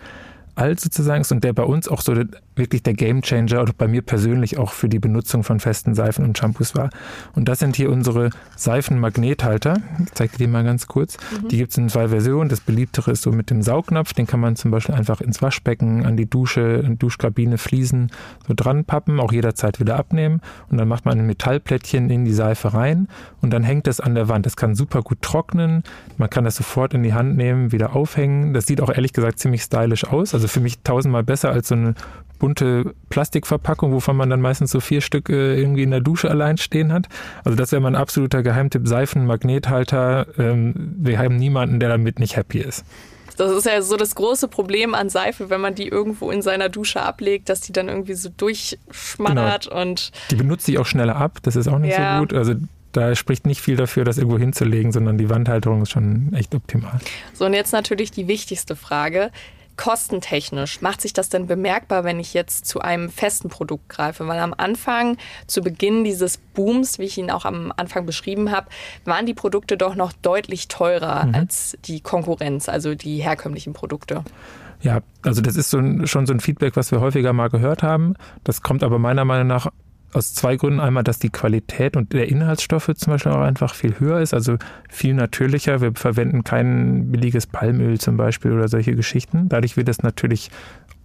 alt 0.55 0.81
sozusagen 0.81 1.21
ist 1.23 1.33
und 1.33 1.45
der 1.45 1.53
bei 1.53 1.65
uns 1.65 1.89
auch 1.89 2.01
so 2.01 2.15
wirklich 2.57 2.83
der 2.83 2.95
Gamechanger 2.95 3.63
oder 3.63 3.73
bei 3.77 3.89
mir 3.89 4.03
persönlich 4.03 4.59
auch 4.59 4.73
für 4.73 4.89
die 4.89 4.99
Benutzung 4.99 5.45
von 5.45 5.61
festen 5.61 5.95
Seifen 5.95 6.25
und 6.25 6.37
Shampoos 6.37 6.75
war. 6.75 6.91
Und 7.35 7.49
das 7.49 7.59
sind 7.59 7.77
hier 7.77 7.91
unsere 7.91 8.31
Seifenmagnethalter. 8.57 9.79
Ich 10.05 10.13
zeige 10.15 10.39
dir 10.39 10.49
mal 10.49 10.65
ganz 10.65 10.87
kurz. 10.87 11.17
Mhm. 11.17 11.49
Die 11.49 11.57
gibt 11.59 11.73
es 11.73 11.79
in 11.79 11.89
zwei 11.89 12.09
Versionen. 12.09 12.49
Das 12.49 12.61
beliebtere 12.61 13.13
ist 13.13 13.23
so 13.23 13.33
mit 13.33 13.51
dem 13.51 13.63
Saugnapf. 13.63 14.13
Den 14.13 14.27
kann 14.27 14.41
man 14.41 14.57
zum 14.57 14.71
Beispiel 14.71 14.95
einfach 14.95 15.21
ins 15.21 15.43
Waschbecken, 15.43 16.07
an 16.07 16.17
die 16.17 16.29
Dusche, 16.29 16.83
in 16.85 16.99
Duschkabine, 16.99 17.59
Fliesen 17.59 18.11
so 18.47 18.55
dran 18.57 18.85
pappen, 18.85 19.21
auch 19.21 19.33
jederzeit 19.33 19.81
wieder 19.81 19.97
abnehmen. 19.97 20.41
Und 20.71 20.79
dann 20.79 20.89
macht 20.89 21.05
man 21.05 21.19
ein 21.19 21.27
Metallplättchen 21.27 22.11
in 22.11 22.25
die 22.25 22.33
Seife 22.33 22.75
rein 22.75 23.09
und 23.41 23.51
dann 23.51 23.63
hängt 23.63 23.87
das 23.87 24.01
an 24.01 24.15
der 24.15 24.29
Wand. 24.29 24.47
Das 24.47 24.57
kann 24.57 24.75
super 24.75 25.03
gut 25.03 25.23
trocknen. 25.23 25.83
Man 26.17 26.31
kann 26.31 26.45
das 26.45 26.57
sofort 26.57 26.95
in 26.95 27.03
die 27.03 27.15
Hand 27.15 27.37
nehmen, 27.37 27.73
wieder 27.73 27.95
aufhängen. 27.95 28.55
Das 28.55 28.67
sieht 28.67 28.81
auch 28.81 28.91
ehrlich 28.91 29.13
gesagt 29.13 29.39
ziemlich 29.39 29.63
stylisch 29.63 30.05
aus. 30.05 30.35
Also 30.35 30.49
für 30.49 30.61
mich 30.61 30.81
tausendmal 30.83 31.23
besser 31.23 31.51
als 31.51 31.69
so 31.69 31.75
eine 31.75 31.95
bunte 32.39 32.95
Plastikverpackung, 33.09 33.93
wovon 33.93 34.17
man 34.17 34.31
dann 34.31 34.41
meistens 34.41 34.71
so 34.71 34.81
vier 34.81 35.01
Stück 35.01 35.29
äh, 35.29 35.59
irgendwie 35.59 35.83
in 35.83 35.91
der 35.91 36.01
Dusche 36.01 36.31
allein 36.31 36.59
stehen 36.59 36.93
hat. 36.93 37.07
Also 37.45 37.57
das 37.57 37.73
wäre 37.73 37.83
mein 37.83 37.97
absoluter 37.97 38.43
Geheimtipp. 38.43 38.87
Seifen, 38.87 39.27
Magnethalter. 39.27 40.27
Ähm, 40.39 40.95
wir 40.99 41.19
haben 41.19 41.37
niemanden, 41.37 41.81
der 41.81 41.89
damit 41.89 42.19
nicht 42.19 42.37
happy 42.37 42.59
ist. 42.59 42.85
Das 43.37 43.53
ist 43.53 43.67
ja 43.67 43.83
so 43.83 43.97
das 43.97 44.15
große 44.15 44.49
Problem 44.49 44.95
an 44.95 45.11
Seife, 45.11 45.51
wenn 45.51 45.61
man 45.61 45.75
die 45.75 45.89
irgendwo 45.89 46.31
in 46.31 46.41
seiner 46.41 46.69
Dusche 46.69 47.03
ablegt, 47.03 47.49
dass 47.49 47.61
die 47.61 47.73
dann 47.73 47.89
irgendwie 47.89 48.15
so 48.15 48.31
durchschmattert 48.35 49.69
genau. 49.69 49.83
und. 49.83 50.11
Die 50.31 50.37
benutzt 50.37 50.67
sich 50.67 50.79
auch 50.79 50.87
schneller 50.87 51.17
ab, 51.17 51.39
das 51.43 51.57
ist 51.57 51.69
auch 51.69 51.79
nicht 51.79 51.99
ja. 51.99 52.15
so 52.15 52.21
gut. 52.21 52.33
Also 52.33 52.55
da 52.93 53.15
spricht 53.15 53.47
nicht 53.47 53.61
viel 53.61 53.77
dafür, 53.77 54.05
das 54.05 54.17
irgendwo 54.17 54.39
hinzulegen, 54.39 54.91
sondern 54.91 55.19
die 55.19 55.29
Wandhalterung 55.29 55.83
ist 55.83 55.91
schon 55.91 56.33
echt 56.33 56.55
optimal. 56.55 56.99
So, 57.35 57.45
und 57.45 57.53
jetzt 57.53 57.73
natürlich 57.73 58.11
die 58.11 58.27
wichtigste 58.27 58.75
Frage. 58.75 59.31
Kostentechnisch 59.77 60.81
macht 60.81 61.01
sich 61.01 61.13
das 61.13 61.29
denn 61.29 61.47
bemerkbar, 61.47 62.05
wenn 62.05 62.19
ich 62.19 62.35
jetzt 62.35 62.67
zu 62.67 62.81
einem 62.81 63.11
festen 63.11 63.49
Produkt 63.49 63.89
greife? 63.89 64.27
Weil 64.27 64.39
am 64.41 64.55
Anfang, 64.57 65.17
zu 65.47 65.61
Beginn 65.61 66.05
dieses 66.05 66.39
Booms, 66.39 66.99
wie 66.99 67.05
ich 67.05 67.19
ihn 67.19 67.31
auch 67.31 67.45
am 67.45 67.73
Anfang 67.77 68.07
beschrieben 68.07 68.51
habe, 68.51 68.69
waren 69.05 69.27
die 69.27 69.35
Produkte 69.35 69.77
doch 69.77 69.95
noch 69.95 70.13
deutlich 70.13 70.69
teurer 70.69 71.27
mhm. 71.27 71.35
als 71.35 71.77
die 71.85 72.01
Konkurrenz, 72.01 72.69
also 72.69 72.95
die 72.95 73.19
herkömmlichen 73.23 73.73
Produkte. 73.73 74.25
Ja, 74.81 75.01
also 75.23 75.41
das 75.41 75.57
ist 75.57 75.71
so 75.71 75.79
ein, 75.79 76.07
schon 76.07 76.27
so 76.27 76.33
ein 76.33 76.41
Feedback, 76.41 76.77
was 76.77 76.93
wir 76.93 77.01
häufiger 77.01 77.33
mal 77.33 77.49
gehört 77.49 77.83
haben. 77.83 78.15
Das 78.45 78.63
kommt 78.63 78.83
aber 78.83 78.99
meiner 78.99 79.25
Meinung 79.25 79.47
nach 79.47 79.69
aus 80.13 80.35
zwei 80.35 80.57
Gründen. 80.57 80.81
Einmal, 80.81 81.05
dass 81.05 81.19
die 81.19 81.31
Qualität 81.31 81.97
und 81.97 82.13
der 82.13 82.29
Inhaltsstoffe 82.29 82.91
zum 82.95 83.13
Beispiel 83.13 83.33
auch 83.33 83.41
einfach 83.41 83.75
viel 83.75 83.99
höher 83.99 84.21
ist, 84.21 84.35
also 84.35 84.57
viel 84.89 85.15
natürlicher. 85.15 85.81
Wir 85.81 85.93
verwenden 85.95 86.45
kein 86.45 87.11
billiges 87.11 87.47
Palmöl 87.47 87.99
zum 87.99 88.17
Beispiel 88.17 88.53
oder 88.53 88.69
solche 88.69 88.95
Geschichten. 88.95 89.49
Dadurch 89.49 89.77
wird 89.77 89.89
es 89.89 90.03
natürlich 90.03 90.51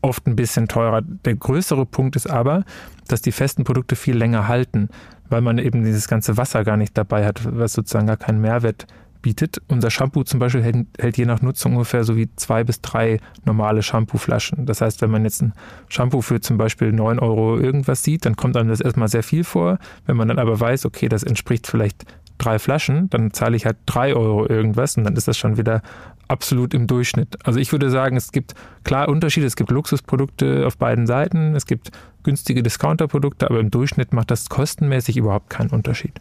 oft 0.01 0.27
ein 0.27 0.35
bisschen 0.35 0.67
teurer. 0.67 1.01
Der 1.01 1.35
größere 1.35 1.85
Punkt 1.85 2.15
ist 2.15 2.29
aber, 2.29 2.63
dass 3.07 3.21
die 3.21 3.31
festen 3.31 3.63
Produkte 3.63 3.95
viel 3.95 4.15
länger 4.15 4.47
halten, 4.47 4.89
weil 5.29 5.41
man 5.41 5.57
eben 5.57 5.83
dieses 5.83 6.07
ganze 6.07 6.37
Wasser 6.37 6.63
gar 6.63 6.77
nicht 6.77 6.97
dabei 6.97 7.25
hat, 7.25 7.41
was 7.45 7.73
sozusagen 7.73 8.07
gar 8.07 8.17
keinen 8.17 8.41
Mehrwert 8.41 8.87
bietet. 9.21 9.61
Unser 9.67 9.89
Shampoo 9.89 10.23
zum 10.23 10.39
Beispiel 10.39 10.63
hält, 10.63 10.87
hält, 10.97 11.17
je 11.17 11.25
nach 11.25 11.41
Nutzung 11.41 11.73
ungefähr 11.73 12.03
so 12.03 12.15
wie 12.15 12.29
zwei 12.35 12.63
bis 12.63 12.81
drei 12.81 13.19
normale 13.45 13.83
Shampooflaschen. 13.83 14.65
Das 14.65 14.81
heißt, 14.81 15.01
wenn 15.01 15.11
man 15.11 15.23
jetzt 15.23 15.41
ein 15.41 15.53
Shampoo 15.89 16.21
für 16.21 16.41
zum 16.41 16.57
Beispiel 16.57 16.91
neun 16.91 17.19
Euro 17.19 17.57
irgendwas 17.57 18.03
sieht, 18.03 18.25
dann 18.25 18.35
kommt 18.35 18.57
einem 18.57 18.69
das 18.69 18.81
erstmal 18.81 19.07
sehr 19.07 19.23
viel 19.23 19.43
vor. 19.43 19.79
Wenn 20.05 20.17
man 20.17 20.27
dann 20.27 20.39
aber 20.39 20.59
weiß, 20.59 20.85
okay, 20.85 21.09
das 21.09 21.23
entspricht 21.23 21.67
vielleicht 21.67 22.05
drei 22.37 22.59
Flaschen, 22.59 23.09
dann 23.09 23.31
zahle 23.33 23.55
ich 23.55 23.65
halt 23.65 23.77
drei 23.85 24.15
Euro 24.15 24.47
irgendwas 24.47 24.97
und 24.97 25.03
dann 25.03 25.15
ist 25.15 25.27
das 25.27 25.37
schon 25.37 25.57
wieder 25.57 25.81
absolut 26.27 26.73
im 26.73 26.87
Durchschnitt. 26.87 27.37
Also 27.45 27.59
ich 27.59 27.71
würde 27.71 27.89
sagen, 27.89 28.15
es 28.15 28.31
gibt 28.31 28.55
klar 28.83 29.09
Unterschiede. 29.09 29.45
Es 29.45 29.55
gibt 29.55 29.69
Luxusprodukte 29.69 30.65
auf 30.65 30.77
beiden 30.77 31.05
Seiten, 31.05 31.55
es 31.55 31.65
gibt 31.65 31.91
günstige 32.23 32.63
Discounterprodukte, 32.63 33.49
aber 33.49 33.59
im 33.59 33.69
Durchschnitt 33.69 34.13
macht 34.13 34.31
das 34.31 34.49
kostenmäßig 34.49 35.17
überhaupt 35.17 35.49
keinen 35.49 35.69
Unterschied. 35.69 36.13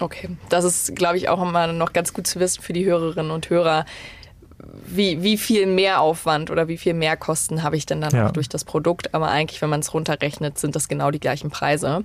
Okay, 0.00 0.30
das 0.48 0.64
ist, 0.64 0.96
glaube 0.96 1.16
ich, 1.16 1.28
auch 1.28 1.42
immer 1.42 1.66
noch 1.68 1.92
ganz 1.92 2.12
gut 2.12 2.26
zu 2.26 2.40
wissen 2.40 2.62
für 2.62 2.72
die 2.72 2.84
Hörerinnen 2.84 3.30
und 3.30 3.50
Hörer. 3.50 3.84
Wie, 4.86 5.22
wie 5.22 5.36
viel 5.36 5.66
Mehraufwand 5.66 6.50
oder 6.50 6.68
wie 6.68 6.78
viel 6.78 6.94
Mehrkosten 6.94 7.62
habe 7.62 7.76
ich 7.76 7.86
denn 7.86 8.00
dann 8.00 8.14
ja. 8.14 8.26
auch 8.26 8.32
durch 8.32 8.48
das 8.48 8.64
Produkt? 8.64 9.14
Aber 9.14 9.28
eigentlich, 9.28 9.60
wenn 9.60 9.68
man 9.68 9.80
es 9.80 9.92
runterrechnet, 9.92 10.58
sind 10.58 10.74
das 10.74 10.88
genau 10.88 11.10
die 11.10 11.20
gleichen 11.20 11.50
Preise. 11.50 12.02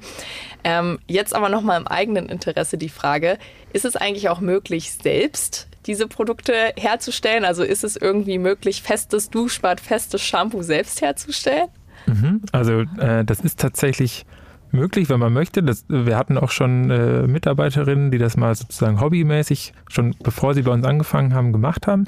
Ähm, 0.64 1.00
jetzt 1.08 1.34
aber 1.34 1.50
nochmal 1.50 1.80
im 1.80 1.88
eigenen 1.88 2.28
Interesse 2.28 2.78
die 2.78 2.90
Frage, 2.90 3.38
ist 3.72 3.86
es 3.86 3.96
eigentlich 3.96 4.30
auch 4.30 4.40
möglich, 4.40 4.92
selbst 4.92 5.68
diese 5.86 6.08
Produkte 6.08 6.54
herzustellen? 6.78 7.46
Also 7.46 7.64
ist 7.64 7.84
es 7.84 7.96
irgendwie 7.96 8.38
möglich, 8.38 8.82
festes 8.82 9.30
Duschbad, 9.30 9.80
festes 9.80 10.22
Shampoo 10.22 10.62
selbst 10.62 11.02
herzustellen? 11.02 11.70
Mhm. 12.08 12.42
Also 12.52 12.82
äh, 12.98 13.24
das 13.24 13.40
ist 13.40 13.60
tatsächlich 13.60 14.26
möglich, 14.72 15.10
wenn 15.10 15.20
man 15.20 15.34
möchte. 15.34 15.64
Das, 15.64 15.86
wir 15.88 16.18
hatten 16.18 16.38
auch 16.38 16.52
schon 16.52 16.90
äh, 16.90 17.28
Mitarbeiterinnen, 17.28 18.12
die 18.12 18.18
das 18.18 18.38
mal 18.38 18.56
sozusagen 18.56 19.00
hobbymäßig, 19.00 19.74
schon 19.90 20.16
bevor 20.24 20.54
sie 20.54 20.64
bei 20.64 20.72
uns 20.72 20.86
angefangen 20.86 21.34
haben, 21.34 21.52
gemacht 21.52 21.88
haben. 21.88 22.06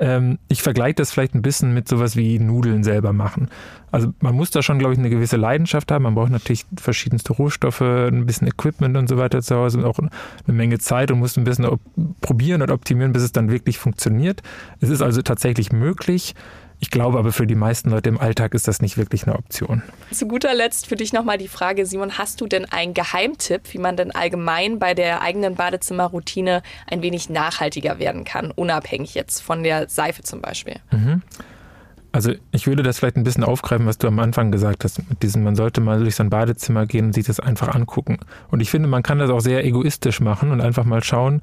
Ähm, 0.00 0.38
ich 0.48 0.62
vergleiche 0.62 0.94
das 0.94 1.12
vielleicht 1.12 1.34
ein 1.34 1.42
bisschen 1.42 1.74
mit 1.74 1.86
sowas 1.86 2.16
wie 2.16 2.38
Nudeln 2.38 2.82
selber 2.82 3.12
machen. 3.12 3.48
Also 3.92 4.14
man 4.20 4.34
muss 4.34 4.50
da 4.50 4.62
schon, 4.62 4.78
glaube 4.78 4.94
ich, 4.94 4.98
eine 4.98 5.10
gewisse 5.10 5.36
Leidenschaft 5.36 5.92
haben. 5.92 6.04
Man 6.04 6.14
braucht 6.14 6.30
natürlich 6.30 6.64
verschiedenste 6.76 7.34
Rohstoffe, 7.34 7.82
ein 7.82 8.24
bisschen 8.24 8.48
Equipment 8.48 8.96
und 8.96 9.08
so 9.08 9.18
weiter 9.18 9.42
zu 9.42 9.56
Hause 9.56 9.78
und 9.78 9.84
auch 9.84 9.98
eine 9.98 10.10
Menge 10.46 10.78
Zeit 10.78 11.10
und 11.10 11.18
muss 11.18 11.36
ein 11.36 11.44
bisschen 11.44 11.68
probieren 12.22 12.62
und 12.62 12.70
optimieren, 12.70 13.12
bis 13.12 13.22
es 13.22 13.32
dann 13.32 13.50
wirklich 13.50 13.78
funktioniert. 13.78 14.42
Es 14.80 14.88
ist 14.88 15.02
also 15.02 15.20
tatsächlich 15.20 15.70
möglich. 15.70 16.34
Ich 16.80 16.90
glaube 16.90 17.18
aber 17.18 17.30
für 17.30 17.46
die 17.46 17.54
meisten 17.54 17.90
Leute 17.90 18.08
im 18.08 18.18
Alltag 18.18 18.54
ist 18.54 18.66
das 18.66 18.80
nicht 18.80 18.96
wirklich 18.96 19.26
eine 19.26 19.36
Option. 19.36 19.82
Zu 20.10 20.26
guter 20.26 20.54
Letzt 20.54 20.86
für 20.86 20.96
dich 20.96 21.12
nochmal 21.12 21.36
die 21.36 21.48
Frage, 21.48 21.84
Simon, 21.84 22.16
hast 22.16 22.40
du 22.40 22.46
denn 22.46 22.64
einen 22.64 22.94
Geheimtipp, 22.94 23.72
wie 23.72 23.78
man 23.78 23.96
denn 23.96 24.10
allgemein 24.10 24.78
bei 24.78 24.94
der 24.94 25.20
eigenen 25.20 25.54
Badezimmerroutine 25.54 26.62
ein 26.90 27.02
wenig 27.02 27.28
nachhaltiger 27.28 27.98
werden 27.98 28.24
kann, 28.24 28.50
unabhängig 28.50 29.14
jetzt 29.14 29.40
von 29.40 29.62
der 29.62 29.88
Seife 29.90 30.22
zum 30.22 30.40
Beispiel? 30.40 30.76
Mhm. 30.90 31.22
Also 32.12 32.32
ich 32.50 32.66
würde 32.66 32.82
das 32.82 32.98
vielleicht 32.98 33.16
ein 33.16 33.24
bisschen 33.24 33.44
aufgreifen, 33.44 33.86
was 33.86 33.98
du 33.98 34.08
am 34.08 34.18
Anfang 34.18 34.50
gesagt 34.50 34.82
hast, 34.82 34.98
mit 35.08 35.22
diesem, 35.22 35.44
man 35.44 35.54
sollte 35.54 35.80
mal 35.80 36.00
durch 36.00 36.16
sein 36.16 36.30
Badezimmer 36.30 36.86
gehen 36.86 37.06
und 37.06 37.12
sich 37.12 37.26
das 37.26 37.38
einfach 37.38 37.74
angucken. 37.74 38.18
Und 38.50 38.60
ich 38.60 38.70
finde, 38.70 38.88
man 38.88 39.02
kann 39.02 39.18
das 39.18 39.30
auch 39.30 39.40
sehr 39.40 39.64
egoistisch 39.64 40.20
machen 40.20 40.50
und 40.50 40.60
einfach 40.60 40.84
mal 40.84 41.04
schauen, 41.04 41.40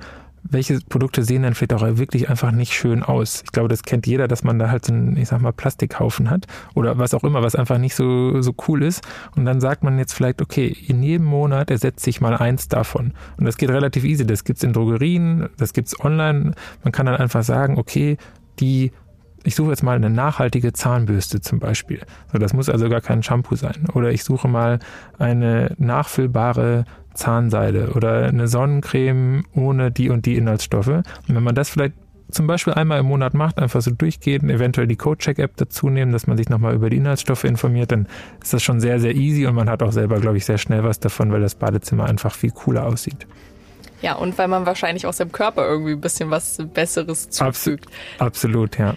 welche 0.50 0.80
Produkte 0.80 1.24
sehen 1.24 1.44
dann 1.44 1.54
vielleicht 1.54 1.74
auch 1.74 1.98
wirklich 1.98 2.30
einfach 2.30 2.52
nicht 2.52 2.74
schön 2.74 3.04
aus. 3.04 3.42
Ich 3.44 3.52
glaube, 3.52 3.70
das 3.70 3.84
kennt 3.84 4.08
jeder, 4.08 4.28
dass 4.28 4.44
man 4.44 4.60
da 4.60 4.70
halt 4.70 4.86
so 4.86 4.94
einen, 4.94 5.18
ich 5.18 5.28
sag 5.28 5.42
mal, 5.42 5.52
Plastikhaufen 5.52 6.30
hat 6.30 6.48
oder 6.76 6.98
was 6.98 7.14
auch 7.14 7.24
immer, 7.24 7.44
was 7.44 7.56
einfach 7.56 7.78
nicht 7.78 7.96
so, 7.96 8.42
so 8.42 8.54
cool 8.68 8.84
ist. 8.84 9.06
Und 9.36 9.46
dann 9.46 9.60
sagt 9.60 9.84
man 9.84 9.98
jetzt 9.98 10.14
vielleicht, 10.14 10.42
okay, 10.42 10.68
in 10.88 11.04
jedem 11.04 11.26
Monat 11.26 11.72
ersetzt 11.72 12.04
sich 12.04 12.22
mal 12.22 12.36
eins 12.36 12.68
davon. 12.68 13.14
Und 13.38 13.46
das 13.46 13.58
geht 13.58 13.70
relativ 13.70 14.04
easy. 14.04 14.26
Das 14.26 14.44
gibt's 14.44 14.64
in 14.64 14.74
Drogerien, 14.74 15.50
das 15.58 15.74
gibt's 15.74 16.00
online. 16.00 16.54
Man 16.84 16.92
kann 16.92 17.06
dann 17.06 17.16
einfach 17.16 17.44
sagen, 17.44 17.78
okay, 17.78 18.18
die 18.60 18.92
ich 19.44 19.56
suche 19.56 19.70
jetzt 19.70 19.84
mal 19.84 19.96
eine 19.96 20.10
nachhaltige 20.10 20.74
Zahnbürste 20.74 21.40
zum 21.40 21.60
Beispiel. 21.60 22.02
So, 22.34 22.38
das 22.38 22.54
muss 22.54 22.68
also 22.68 22.90
gar 22.90 23.00
kein 23.00 23.24
Shampoo 23.24 23.56
sein. 23.56 23.88
Oder 23.94 24.12
ich 24.12 24.26
suche 24.26 24.50
mal 24.50 24.80
eine 25.20 25.74
nachfüllbare 25.78 26.84
Zahnseide 27.18 27.92
oder 27.96 28.26
eine 28.26 28.48
Sonnencreme 28.48 29.46
ohne 29.54 29.92
die 29.92 30.10
und 30.10 30.26
die 30.26 30.36
Inhaltsstoffe. 30.36 30.88
Und 30.88 31.04
wenn 31.28 31.44
man 31.44 31.56
das 31.56 31.70
vielleicht 31.70 31.94
zum 32.30 32.48
Beispiel 32.48 32.74
einmal 32.74 33.00
im 33.00 33.06
Monat 33.06 33.34
macht, 33.34 33.58
einfach 33.58 33.82
so 33.82 33.92
durchgehen, 33.92 34.50
eventuell 34.50 34.88
die 34.88 34.98
Codecheck-App 34.98 35.56
dazu 35.56 35.90
nehmen, 35.90 36.12
dass 36.12 36.28
man 36.28 36.38
sich 36.38 36.50
nochmal 36.50 36.76
über 36.76 36.90
die 36.90 36.98
Inhaltsstoffe 36.98 37.46
informiert, 37.46 37.92
dann 37.92 38.08
ist 38.42 38.54
das 38.54 38.64
schon 38.64 38.80
sehr, 38.80 39.00
sehr 39.00 39.16
easy 39.16 39.46
und 39.46 39.56
man 39.56 39.70
hat 39.70 39.82
auch 39.82 39.92
selber, 39.92 40.20
glaube 40.20 40.38
ich, 40.38 40.46
sehr 40.46 40.58
schnell 40.58 40.84
was 40.84 41.00
davon, 41.00 41.32
weil 41.32 41.42
das 41.42 41.56
Badezimmer 41.56 42.06
einfach 42.06 42.34
viel 42.34 42.52
cooler 42.52 42.86
aussieht. 42.86 43.28
Ja, 44.02 44.16
und 44.16 44.38
weil 44.38 44.48
man 44.48 44.66
wahrscheinlich 44.66 45.08
aus 45.08 45.18
dem 45.18 45.32
Körper 45.32 45.68
irgendwie 45.68 45.94
ein 45.94 46.02
bisschen 46.02 46.30
was 46.30 46.58
Besseres 46.74 47.30
zufügt. 47.30 47.86
absolut, 48.20 48.78
ja. 48.78 48.94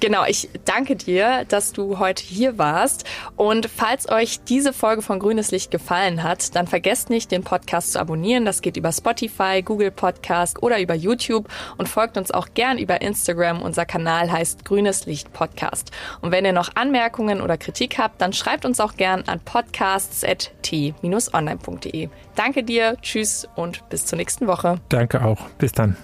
Genau, 0.00 0.24
ich 0.26 0.48
danke 0.64 0.96
dir, 0.96 1.44
dass 1.48 1.72
du 1.72 1.98
heute 1.98 2.22
hier 2.22 2.58
warst. 2.58 3.04
Und 3.36 3.68
falls 3.74 4.10
euch 4.10 4.42
diese 4.44 4.72
Folge 4.72 5.02
von 5.02 5.18
Grünes 5.18 5.50
Licht 5.50 5.70
gefallen 5.70 6.22
hat, 6.22 6.56
dann 6.56 6.66
vergesst 6.66 7.10
nicht, 7.10 7.30
den 7.30 7.44
Podcast 7.44 7.92
zu 7.92 8.00
abonnieren. 8.00 8.44
Das 8.44 8.62
geht 8.62 8.76
über 8.76 8.92
Spotify, 8.92 9.62
Google 9.62 9.90
Podcast 9.90 10.62
oder 10.62 10.80
über 10.80 10.94
YouTube 10.94 11.48
und 11.78 11.88
folgt 11.88 12.18
uns 12.18 12.30
auch 12.30 12.48
gern 12.54 12.78
über 12.78 13.02
Instagram. 13.02 13.62
Unser 13.62 13.86
Kanal 13.86 14.30
heißt 14.30 14.64
Grünes 14.64 15.06
Licht 15.06 15.32
Podcast. 15.32 15.90
Und 16.20 16.30
wenn 16.32 16.44
ihr 16.44 16.52
noch 16.52 16.70
Anmerkungen 16.74 17.40
oder 17.40 17.56
Kritik 17.56 17.98
habt, 17.98 18.20
dann 18.20 18.32
schreibt 18.32 18.64
uns 18.64 18.80
auch 18.80 18.96
gern 18.96 19.22
an 19.26 19.40
podcasts.t-online.de. 19.40 22.08
Danke 22.34 22.62
dir, 22.62 22.96
tschüss 23.00 23.48
und 23.54 23.88
bis 23.88 24.06
zur 24.06 24.18
nächsten 24.18 24.46
Woche. 24.46 24.80
Danke 24.88 25.24
auch. 25.24 25.40
Bis 25.58 25.72
dann. 25.72 25.96